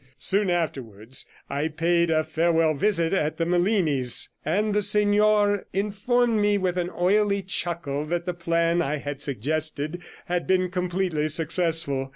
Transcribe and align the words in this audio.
Soon 0.17 0.49
afterwards 0.49 1.27
I 1.47 1.67
paid 1.67 2.09
a 2.09 2.23
farewell 2.23 2.73
visit 2.73 3.13
at 3.13 3.37
the 3.37 3.45
Melinis', 3.45 4.29
and 4.43 4.73
the 4.73 4.81
signor 4.81 5.67
informed 5.73 6.39
me 6.41 6.57
with 6.57 6.75
an 6.75 6.89
oily 6.89 7.43
chuckle 7.43 8.07
that 8.07 8.25
the 8.25 8.33
plan 8.33 8.81
I 8.81 8.95
had 8.95 9.21
suggested 9.21 10.01
had 10.25 10.47
been 10.47 10.71
completely 10.71 11.27
successful. 11.27 12.09